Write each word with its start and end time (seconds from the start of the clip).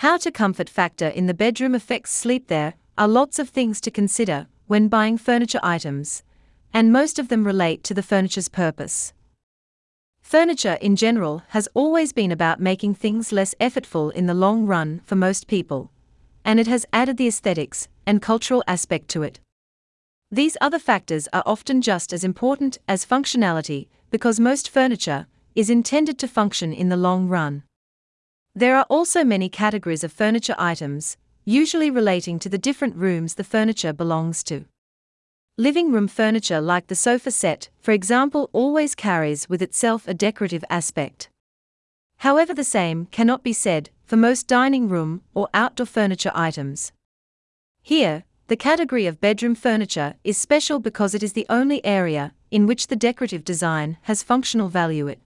How 0.00 0.16
to 0.16 0.32
comfort 0.32 0.70
factor 0.70 1.08
in 1.08 1.26
the 1.26 1.34
bedroom 1.34 1.74
affects 1.74 2.10
sleep. 2.10 2.46
There 2.46 2.72
are 2.96 3.06
lots 3.06 3.38
of 3.38 3.50
things 3.50 3.82
to 3.82 3.90
consider 3.90 4.46
when 4.66 4.88
buying 4.88 5.18
furniture 5.18 5.60
items, 5.62 6.22
and 6.72 6.90
most 6.90 7.18
of 7.18 7.28
them 7.28 7.44
relate 7.44 7.84
to 7.84 7.92
the 7.92 8.02
furniture's 8.02 8.48
purpose. 8.48 9.12
Furniture 10.22 10.78
in 10.80 10.96
general 10.96 11.42
has 11.48 11.68
always 11.74 12.14
been 12.14 12.32
about 12.32 12.62
making 12.62 12.94
things 12.94 13.30
less 13.30 13.54
effortful 13.60 14.10
in 14.14 14.24
the 14.24 14.32
long 14.32 14.64
run 14.64 15.02
for 15.04 15.16
most 15.16 15.46
people, 15.46 15.90
and 16.46 16.58
it 16.58 16.66
has 16.66 16.86
added 16.94 17.18
the 17.18 17.28
aesthetics 17.28 17.86
and 18.06 18.22
cultural 18.22 18.64
aspect 18.66 19.08
to 19.08 19.22
it. 19.22 19.38
These 20.30 20.56
other 20.62 20.78
factors 20.78 21.28
are 21.34 21.42
often 21.44 21.82
just 21.82 22.14
as 22.14 22.24
important 22.24 22.78
as 22.88 23.04
functionality 23.04 23.88
because 24.10 24.40
most 24.40 24.70
furniture 24.70 25.26
is 25.54 25.68
intended 25.68 26.18
to 26.20 26.26
function 26.26 26.72
in 26.72 26.88
the 26.88 26.96
long 26.96 27.28
run. 27.28 27.64
There 28.54 28.76
are 28.76 28.86
also 28.90 29.22
many 29.22 29.48
categories 29.48 30.02
of 30.02 30.12
furniture 30.12 30.56
items, 30.58 31.16
usually 31.44 31.90
relating 31.90 32.40
to 32.40 32.48
the 32.48 32.58
different 32.58 32.96
rooms 32.96 33.34
the 33.34 33.44
furniture 33.44 33.92
belongs 33.92 34.42
to. 34.44 34.64
Living 35.56 35.92
room 35.92 36.08
furniture, 36.08 36.60
like 36.60 36.88
the 36.88 36.96
sofa 36.96 37.30
set, 37.30 37.68
for 37.80 37.92
example, 37.92 38.50
always 38.52 38.94
carries 38.96 39.48
with 39.48 39.62
itself 39.62 40.08
a 40.08 40.14
decorative 40.14 40.64
aspect. 40.68 41.28
However, 42.18 42.52
the 42.52 42.64
same 42.64 43.06
cannot 43.06 43.44
be 43.44 43.52
said 43.52 43.90
for 44.04 44.16
most 44.16 44.48
dining 44.48 44.88
room 44.88 45.22
or 45.32 45.48
outdoor 45.54 45.86
furniture 45.86 46.32
items. 46.34 46.92
Here, 47.82 48.24
the 48.48 48.56
category 48.56 49.06
of 49.06 49.20
bedroom 49.20 49.54
furniture 49.54 50.14
is 50.24 50.36
special 50.36 50.80
because 50.80 51.14
it 51.14 51.22
is 51.22 51.34
the 51.34 51.46
only 51.48 51.84
area 51.84 52.32
in 52.50 52.66
which 52.66 52.88
the 52.88 52.96
decorative 52.96 53.44
design 53.44 53.96
has 54.02 54.24
functional 54.24 54.68
value. 54.68 55.06
It. 55.06 55.20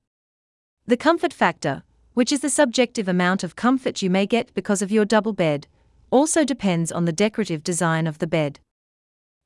The 0.87 0.99
comfort 0.99 1.33
factor, 1.33 1.85
which 2.15 2.33
is 2.33 2.41
the 2.41 2.49
subjective 2.49 3.09
amount 3.09 3.45
of 3.45 3.57
comfort 3.57 4.01
you 4.01 4.09
may 4.09 4.25
get 4.27 4.55
because 4.55 4.81
of 4.81 4.91
your 4.91 5.05
double 5.05 5.33
bed, 5.33 5.67
also 6.11 6.45
depends 6.45 6.91
on 6.91 7.05
the 7.05 7.13
decorative 7.13 7.63
design 7.63 8.07
of 8.07 8.19
the 8.19 8.27
bed. 8.27 8.61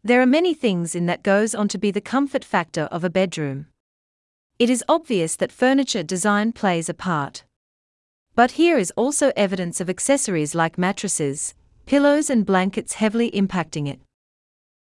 There 0.04 0.20
are 0.20 0.26
many 0.26 0.54
things 0.54 0.94
in 0.94 1.06
that 1.06 1.22
goes 1.22 1.54
on 1.54 1.66
to 1.68 1.78
be 1.78 1.90
the 1.90 2.00
comfort 2.00 2.44
factor 2.44 2.82
of 2.82 3.04
a 3.04 3.10
bedroom. 3.10 3.66
It 4.58 4.68
is 4.68 4.84
obvious 4.88 5.34
that 5.36 5.50
furniture 5.52 6.02
design 6.02 6.52
plays 6.52 6.88
a 6.88 6.94
part. 6.94 7.44
But 8.34 8.52
here 8.52 8.76
is 8.76 8.92
also 8.96 9.32
evidence 9.34 9.80
of 9.80 9.88
accessories 9.88 10.54
like 10.54 10.78
mattresses, 10.78 11.54
pillows, 11.86 12.28
and 12.28 12.44
blankets 12.44 12.94
heavily 12.94 13.30
impacting 13.30 13.88
it. 13.88 14.00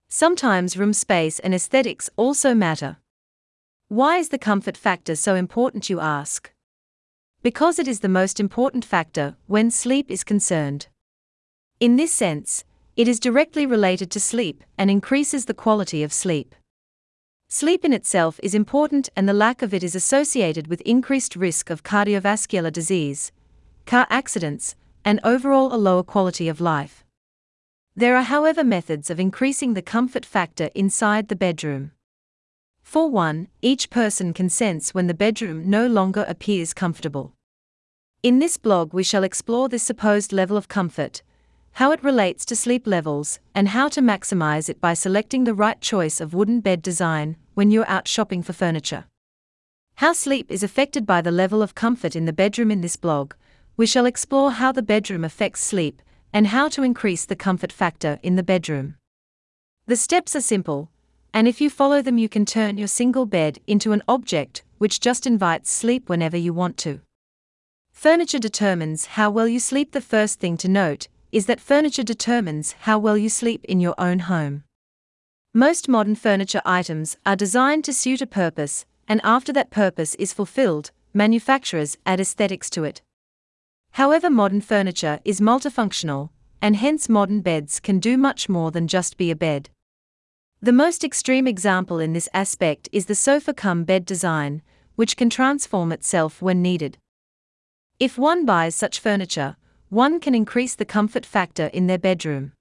Sometimes 0.09 0.77
room 0.77 0.93
space 0.93 1.39
and 1.39 1.55
aesthetics 1.55 2.09
also 2.17 2.55
matter. 2.55 2.97
Why 3.89 4.19
is 4.19 4.31
the 4.31 4.39
comfort 4.39 4.77
factor 4.77 5.17
so 5.17 5.35
important, 5.35 5.91
you 5.91 6.01
ask? 6.01 6.54
Because 7.45 7.79
it 7.79 7.87
is 7.87 8.01
the 8.01 8.09
most 8.09 8.41
important 8.41 8.87
factor 8.87 9.37
when 9.49 9.71
sleep 9.71 10.11
is 10.11 10.25
concerned. 10.25 10.87
In 11.79 11.97
this 11.97 12.11
sense, 12.11 12.65
it 12.97 13.07
is 13.07 13.21
directly 13.21 13.67
related 13.67 14.11
to 14.13 14.19
sleep 14.19 14.65
and 14.79 14.91
increases 14.91 15.45
the 15.45 15.53
quality 15.53 16.03
of 16.03 16.11
sleep. 16.11 16.55
Sleep 17.51 17.85
in 17.85 17.93
itself 17.93 18.41
is 18.43 18.55
important, 18.55 19.11
and 19.15 19.29
the 19.29 19.35
lack 19.35 19.61
of 19.61 19.75
it 19.75 19.85
is 19.85 19.95
associated 19.95 20.69
with 20.69 20.81
increased 20.87 21.37
risk 21.37 21.69
of 21.69 21.83
cardiovascular 21.83 22.73
disease, 22.73 23.31
car 23.85 24.07
accidents, 24.09 24.75
and 25.05 25.21
overall 25.23 25.75
a 25.75 25.77
lower 25.77 26.03
quality 26.03 26.49
of 26.49 26.63
life. 26.63 27.05
There 27.95 28.17
are, 28.17 28.23
however, 28.23 28.65
methods 28.65 29.11
of 29.11 29.21
increasing 29.21 29.75
the 29.75 29.83
comfort 29.83 30.25
factor 30.25 30.71
inside 30.75 31.29
the 31.29 31.37
bedroom. 31.37 31.91
For 32.85 33.11
one, 33.11 33.49
each 33.61 33.91
person 33.91 34.33
can 34.33 34.49
sense 34.49 34.95
when 34.95 35.09
the 35.09 35.15
bedroom 35.15 35.69
no 35.69 35.89
longer 35.89 36.25
appears 36.29 36.73
comfortable. 36.73 37.33
In 38.23 38.39
this 38.39 38.57
blog, 38.57 38.95
we 38.95 39.03
shall 39.03 39.25
explore 39.25 39.69
this 39.69 39.83
supposed 39.83 40.33
level 40.33 40.57
of 40.57 40.69
comfort, 40.69 41.23
how 41.73 41.91
it 41.91 42.05
relates 42.05 42.45
to 42.45 42.55
sleep 42.55 42.87
levels, 42.87 43.41
and 43.53 43.71
how 43.71 43.89
to 43.89 44.01
maximize 44.01 44.69
it 44.69 44.81
by 44.81 44.95
selecting 44.95 45.43
the 45.43 45.55
right 45.55 45.81
choice 45.81 46.21
of 46.21 46.35
wooden 46.35 46.61
bed 46.61 46.83
design 46.83 47.37
when 47.55 47.73
you're 47.73 47.89
out 47.89 48.07
shopping 48.07 48.45
for 48.45 48.53
furniture. 48.53 49.07
How 49.97 50.13
sleep 50.13 50.51
is 50.51 50.63
affected 50.63 51.05
by 51.05 51.21
the 51.21 51.33
level 51.33 51.63
of 51.63 51.75
comfort 51.75 52.15
in 52.15 52.27
the 52.27 52.33
bedroom 52.33 52.71
in 52.71 52.81
this 52.81 52.97
blog, 52.97 53.35
we 53.77 53.87
shall 53.87 54.07
explore 54.07 54.53
how 54.53 54.71
the 54.71 54.83
bedroom 54.83 55.25
affects 55.25 55.65
sleep 55.65 56.01
and 56.33 56.49
how 56.49 56.69
to 56.69 56.85
increase 56.85 57.25
the 57.25 57.37
comfort 57.37 57.73
factor 57.73 58.21
in 58.23 58.37
the 58.37 58.43
bedroom. 58.45 58.95
The 59.87 59.97
steps 59.97 60.37
are 60.37 60.41
simple, 60.41 60.91
and 61.35 61.49
if 61.49 61.61
you 61.61 61.69
follow 61.69 62.01
them, 62.01 62.17
you 62.17 62.29
can 62.29 62.47
turn 62.47 62.79
your 62.79 62.87
single 62.87 63.27
bed 63.27 63.59
into 63.67 63.91
an 63.91 64.03
object 64.07 64.63
which 64.79 65.01
just 65.01 65.27
invites 65.27 65.71
sleep 65.71 66.09
whenever 66.09 66.37
you 66.37 66.55
want 66.55 66.77
to. 66.77 67.01
Furniture 67.93 68.39
determines 68.39 69.07
how 69.07 69.31
well 69.31 69.49
you 69.49 69.59
sleep. 69.59 69.91
The 69.91 70.01
first 70.01 70.39
thing 70.39 70.57
to 70.59 70.69
note 70.69 71.09
is 71.33 71.47
that 71.47 71.61
furniture 71.61 72.05
determines 72.05 72.73
how 72.83 73.01
well 73.01 73.19
you 73.19 73.29
sleep 73.29 73.65
in 73.65 73.81
your 73.81 73.97
own 73.99 74.21
home. 74.21 74.63
Most 75.53 75.89
modern 75.89 76.15
furniture 76.15 76.63
items 76.65 77.17
are 77.27 77.35
designed 77.35 77.83
to 77.85 77.93
suit 77.93 78.23
a 78.23 78.27
purpose, 78.27 78.87
and 79.09 79.21
after 79.25 79.53
that 79.55 79.71
purpose 79.71 80.15
is 80.17 80.33
fulfilled, 80.33 80.93
manufacturers 81.13 81.97
add 82.07 82.21
aesthetics 82.21 82.71
to 82.71 82.85
it. 82.85 83.03
However, 83.93 84.31
modern 84.31 84.61
furniture 84.61 85.19
is 85.25 85.41
multifunctional, 85.41 86.31
and 86.63 86.77
hence 86.77 87.09
modern 87.09 87.41
beds 87.41 87.81
can 87.81 87.99
do 87.99 88.17
much 88.17 88.49
more 88.49 88.71
than 88.71 88.87
just 88.87 89.17
be 89.17 89.33
a 89.33 89.37
bed. 89.37 89.71
The 90.65 90.73
most 90.73 91.05
extreme 91.05 91.47
example 91.47 91.99
in 91.99 92.15
this 92.15 92.27
aspect 92.33 92.89
is 92.91 93.05
the 93.05 93.15
sofa 93.15 93.53
cum 93.53 93.85
bed 93.85 94.07
design, 94.07 94.63
which 94.95 95.15
can 95.15 95.29
transform 95.29 95.93
itself 95.93 96.41
when 96.41 96.63
needed. 96.63 96.97
If 98.01 98.17
one 98.17 98.47
buys 98.47 98.75
such 98.75 98.99
furniture, 98.99 99.57
one 99.91 100.21
can 100.21 100.35
increase 100.35 100.75
the 100.75 100.87
comfort 100.87 101.27
factor 101.27 101.67
in 101.67 101.87
their 101.87 101.99
bedroom. 101.99 102.53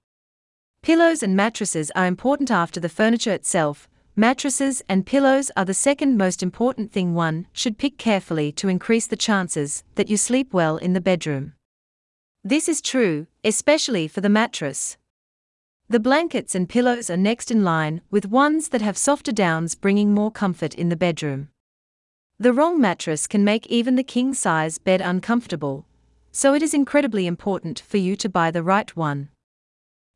Pillows 0.82 1.22
and 1.22 1.34
mattresses 1.34 1.90
are 1.96 2.04
important 2.04 2.50
after 2.50 2.78
the 2.78 2.90
furniture 2.90 3.32
itself. 3.32 3.88
Mattresses 4.14 4.82
and 4.86 5.06
pillows 5.06 5.50
are 5.56 5.64
the 5.64 5.72
second 5.72 6.18
most 6.18 6.42
important 6.42 6.92
thing 6.92 7.14
one 7.14 7.46
should 7.54 7.78
pick 7.78 7.96
carefully 7.96 8.52
to 8.52 8.68
increase 8.68 9.06
the 9.06 9.16
chances 9.16 9.82
that 9.94 10.10
you 10.10 10.18
sleep 10.18 10.52
well 10.52 10.76
in 10.76 10.92
the 10.92 11.00
bedroom. 11.00 11.54
This 12.44 12.68
is 12.68 12.82
true, 12.82 13.28
especially 13.42 14.08
for 14.08 14.20
the 14.20 14.28
mattress. 14.28 14.98
The 15.88 16.00
blankets 16.00 16.54
and 16.54 16.68
pillows 16.68 17.10
are 17.10 17.16
next 17.16 17.50
in 17.50 17.62
line, 17.62 18.00
with 18.10 18.26
ones 18.26 18.70
that 18.70 18.80
have 18.80 18.96
softer 18.96 19.32
downs 19.32 19.74
bringing 19.74 20.14
more 20.14 20.30
comfort 20.30 20.74
in 20.74 20.88
the 20.88 20.96
bedroom. 20.96 21.48
The 22.38 22.52
wrong 22.52 22.80
mattress 22.80 23.26
can 23.26 23.44
make 23.44 23.66
even 23.66 23.96
the 23.96 24.02
king 24.02 24.32
size 24.34 24.78
bed 24.78 25.00
uncomfortable, 25.00 25.86
so 26.32 26.54
it 26.54 26.62
is 26.62 26.74
incredibly 26.74 27.26
important 27.26 27.80
for 27.80 27.98
you 27.98 28.16
to 28.16 28.28
buy 28.28 28.50
the 28.50 28.62
right 28.62 28.96
one. 28.96 29.28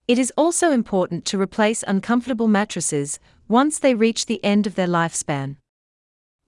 It 0.08 0.18
is 0.18 0.32
also 0.38 0.70
important 0.72 1.26
to 1.26 1.40
replace 1.40 1.84
uncomfortable 1.86 2.48
mattresses 2.48 3.20
once 3.46 3.78
they 3.78 3.94
reach 3.94 4.24
the 4.24 4.42
end 4.42 4.66
of 4.66 4.74
their 4.74 4.88
lifespan. 4.88 5.56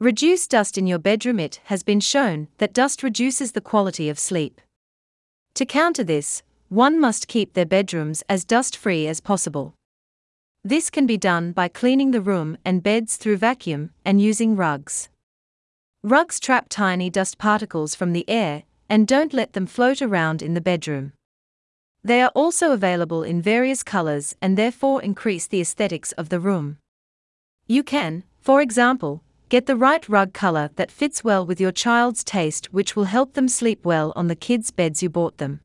Reduce 0.01 0.47
dust 0.47 0.79
in 0.79 0.87
your 0.87 0.99
bedroom. 0.99 1.39
It 1.39 1.61
has 1.65 1.83
been 1.83 2.01
shown 2.01 2.49
that 2.57 2.73
dust 2.73 3.03
reduces 3.03 3.53
the 3.53 3.61
quality 3.61 4.09
of 4.09 4.19
sleep. 4.19 4.63
To 5.55 5.67
counter 5.67 6.03
this, 6.03 6.43
one 6.71 7.01
must 7.01 7.27
keep 7.27 7.55
their 7.55 7.67
bedrooms 7.67 8.23
as 8.29 8.45
dust 8.45 8.77
free 8.77 9.09
as 9.09 9.21
possible. 9.21 9.75
This 10.63 10.89
can 10.89 11.05
be 11.05 11.17
done 11.17 11.51
by 11.51 11.67
cleaning 11.67 12.13
the 12.13 12.21
room 12.21 12.57
and 12.65 12.81
beds 12.81 13.17
through 13.17 13.39
vacuum 13.39 13.91
and 14.05 14.21
using 14.21 14.55
rugs. 14.55 15.09
Rugs 16.05 16.39
trap 16.39 16.67
tiny 16.69 17.11
dust 17.11 17.39
particles 17.39 17.97
from 17.97 18.13
the 18.13 18.25
air 18.31 18.63
and 18.89 19.09
don't 19.09 19.35
let 19.35 19.53
them 19.53 19.67
float 19.67 20.01
around 20.01 20.43
in 20.43 20.55
the 20.55 20.61
bedroom. 20.61 21.13
They 22.05 22.23
are 22.23 22.31
also 22.37 22.71
available 22.71 23.25
in 23.25 23.43
various 23.43 23.83
colors 23.83 24.37
and 24.41 24.57
therefore 24.57 25.03
increase 25.03 25.49
the 25.49 25.61
aesthetics 25.61 26.13
of 26.13 26.29
the 26.29 26.39
room. 26.39 26.79
You 27.67 27.83
can, 27.83 28.23
for 28.41 28.63
example, 28.63 29.25
get 29.49 29.67
the 29.67 29.77
right 29.77 30.09
rug 30.09 30.33
color 30.33 30.71
that 30.77 30.93
fits 30.93 31.25
well 31.25 31.45
with 31.45 31.61
your 31.61 31.73
child's 31.73 32.23
taste, 32.23 32.73
which 32.73 32.95
will 32.95 33.11
help 33.17 33.33
them 33.33 33.49
sleep 33.49 33.85
well 33.85 34.13
on 34.15 34.29
the 34.29 34.37
kids' 34.37 34.71
beds 34.71 35.03
you 35.03 35.11
bought 35.11 35.39
them. 35.39 35.61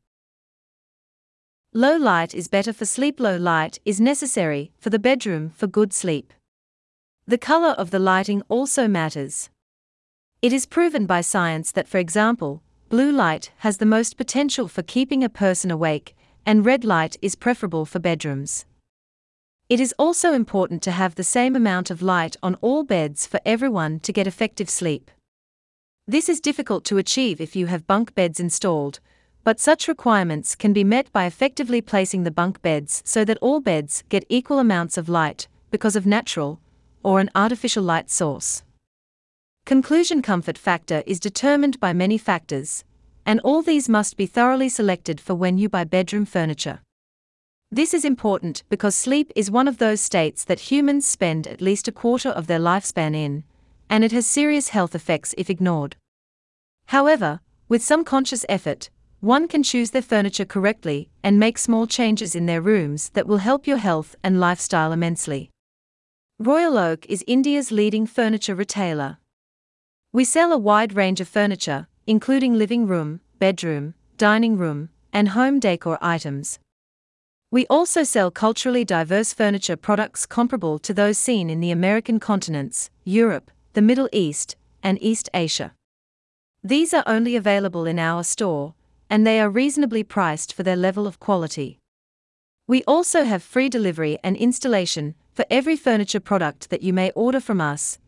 Low 1.76 1.98
light 1.98 2.34
is 2.34 2.48
better 2.48 2.72
for 2.72 2.86
sleep. 2.86 3.20
Low 3.20 3.36
light 3.36 3.80
is 3.84 4.00
necessary 4.00 4.72
for 4.78 4.88
the 4.88 4.98
bedroom 4.98 5.50
for 5.50 5.66
good 5.66 5.92
sleep. 5.92 6.32
The 7.26 7.36
color 7.36 7.72
of 7.72 7.90
the 7.90 7.98
lighting 7.98 8.40
also 8.48 8.88
matters. 8.88 9.50
It 10.40 10.54
is 10.54 10.64
proven 10.64 11.04
by 11.04 11.20
science 11.20 11.70
that, 11.72 11.86
for 11.86 11.98
example, 11.98 12.62
Blue 12.88 13.12
light 13.12 13.52
has 13.58 13.76
the 13.76 13.84
most 13.84 14.16
potential 14.16 14.68
for 14.68 14.82
keeping 14.82 15.22
a 15.22 15.28
person 15.28 15.70
awake, 15.70 16.16
and 16.46 16.64
red 16.64 16.82
light 16.82 17.18
is 17.20 17.34
preferable 17.34 17.84
for 17.84 17.98
bedrooms. 17.98 18.64
It 19.68 19.78
is 19.78 19.94
also 19.98 20.32
important 20.32 20.82
to 20.84 20.92
have 20.92 21.16
the 21.16 21.22
same 21.22 21.54
amount 21.54 21.90
of 21.90 22.00
light 22.00 22.38
on 22.42 22.54
all 22.62 22.84
beds 22.84 23.26
for 23.26 23.38
everyone 23.44 24.00
to 24.00 24.14
get 24.14 24.26
effective 24.26 24.70
sleep. 24.70 25.10
This 26.08 26.30
is 26.30 26.40
difficult 26.40 26.86
to 26.86 26.96
achieve 26.96 27.38
if 27.38 27.54
you 27.54 27.66
have 27.66 27.86
bunk 27.86 28.14
beds 28.14 28.40
installed, 28.40 28.98
but 29.46 29.60
such 29.60 29.86
requirements 29.86 30.56
can 30.56 30.72
be 30.72 30.82
met 30.82 31.12
by 31.12 31.24
effectively 31.24 31.80
placing 31.80 32.24
the 32.24 32.32
bunk 32.32 32.60
beds 32.62 33.00
so 33.06 33.24
that 33.24 33.38
all 33.40 33.60
beds 33.60 34.02
get 34.08 34.24
equal 34.28 34.58
amounts 34.58 34.98
of 34.98 35.08
light 35.08 35.46
because 35.70 35.94
of 35.94 36.04
natural 36.04 36.58
or 37.04 37.20
an 37.20 37.30
artificial 37.32 37.84
light 37.84 38.10
source. 38.10 38.64
Conclusion 39.64 40.20
comfort 40.20 40.58
factor 40.58 41.04
is 41.06 41.20
determined 41.20 41.78
by 41.78 41.92
many 41.92 42.18
factors, 42.18 42.82
and 43.24 43.38
all 43.44 43.62
these 43.62 43.88
must 43.88 44.16
be 44.16 44.26
thoroughly 44.26 44.68
selected 44.68 45.20
for 45.20 45.36
when 45.36 45.56
you 45.58 45.68
buy 45.68 45.84
bedroom 45.84 46.24
furniture. 46.24 46.80
This 47.70 47.94
is 47.94 48.04
important 48.04 48.64
because 48.68 48.96
sleep 48.96 49.30
is 49.36 49.48
one 49.48 49.68
of 49.68 49.78
those 49.78 50.00
states 50.00 50.42
that 50.46 50.72
humans 50.72 51.06
spend 51.06 51.46
at 51.46 51.60
least 51.60 51.86
a 51.86 51.92
quarter 51.92 52.30
of 52.30 52.48
their 52.48 52.58
lifespan 52.58 53.14
in, 53.14 53.44
and 53.88 54.02
it 54.02 54.10
has 54.10 54.26
serious 54.26 54.70
health 54.70 54.96
effects 54.96 55.36
if 55.38 55.48
ignored. 55.48 55.94
However, 56.86 57.38
with 57.68 57.80
some 57.80 58.02
conscious 58.02 58.44
effort, 58.48 58.90
one 59.26 59.48
can 59.48 59.62
choose 59.64 59.90
their 59.90 60.00
furniture 60.00 60.44
correctly 60.44 61.08
and 61.20 61.36
make 61.36 61.58
small 61.58 61.84
changes 61.84 62.36
in 62.36 62.46
their 62.46 62.60
rooms 62.60 63.08
that 63.10 63.26
will 63.26 63.38
help 63.38 63.66
your 63.66 63.76
health 63.76 64.14
and 64.22 64.38
lifestyle 64.38 64.92
immensely. 64.92 65.50
Royal 66.38 66.78
Oak 66.78 67.04
is 67.08 67.24
India's 67.26 67.72
leading 67.72 68.06
furniture 68.06 68.54
retailer. 68.54 69.18
We 70.12 70.24
sell 70.24 70.52
a 70.52 70.58
wide 70.58 70.94
range 70.94 71.20
of 71.20 71.26
furniture, 71.26 71.88
including 72.06 72.54
living 72.54 72.86
room, 72.86 73.20
bedroom, 73.40 73.94
dining 74.16 74.56
room, 74.56 74.90
and 75.12 75.30
home 75.30 75.58
decor 75.58 75.98
items. 76.00 76.60
We 77.50 77.66
also 77.66 78.04
sell 78.04 78.30
culturally 78.30 78.84
diverse 78.84 79.32
furniture 79.32 79.76
products 79.76 80.24
comparable 80.24 80.78
to 80.80 80.94
those 80.94 81.18
seen 81.18 81.50
in 81.50 81.58
the 81.58 81.72
American 81.72 82.20
continents, 82.20 82.90
Europe, 83.04 83.50
the 83.72 83.82
Middle 83.82 84.08
East, 84.12 84.54
and 84.84 85.02
East 85.02 85.28
Asia. 85.34 85.74
These 86.62 86.94
are 86.94 87.04
only 87.06 87.34
available 87.34 87.86
in 87.86 87.98
our 87.98 88.22
store, 88.22 88.74
and 89.08 89.26
they 89.26 89.40
are 89.40 89.48
reasonably 89.48 90.02
priced 90.02 90.52
for 90.52 90.62
their 90.62 90.76
level 90.76 91.06
of 91.06 91.20
quality. 91.20 91.78
We 92.66 92.82
also 92.84 93.24
have 93.24 93.42
free 93.42 93.68
delivery 93.68 94.18
and 94.24 94.36
installation 94.36 95.14
for 95.32 95.44
every 95.50 95.76
furniture 95.76 96.20
product 96.20 96.70
that 96.70 96.82
you 96.82 96.92
may 96.92 97.10
order 97.12 97.40
from 97.40 97.60
us, 97.60 97.98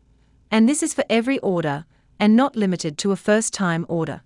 and 0.51 0.67
this 0.67 0.83
is 0.83 0.93
for 0.93 1.05
every 1.09 1.39
order 1.39 1.85
and 2.19 2.35
not 2.35 2.55
limited 2.55 2.97
to 2.97 3.11
a 3.11 3.15
first 3.15 3.53
time 3.53 3.85
order. 3.87 4.21